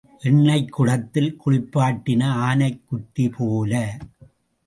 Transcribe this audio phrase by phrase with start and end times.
[0.21, 3.73] எண்ணெய்க் குடத்தில் குளிப்பாட்டின ஆனைக்குட்டி போல.